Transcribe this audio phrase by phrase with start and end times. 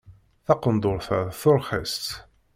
[0.45, 2.05] Taqendurt-a d turxist.